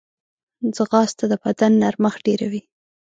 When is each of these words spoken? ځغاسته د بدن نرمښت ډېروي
ځغاسته 0.75 1.25
د 1.31 1.33
بدن 1.43 1.71
نرمښت 1.81 2.19
ډېروي 2.25 2.61